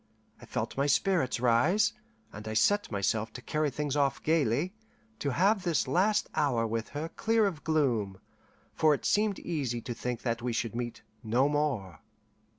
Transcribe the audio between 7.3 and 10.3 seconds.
of gloom, for it seemed easy to think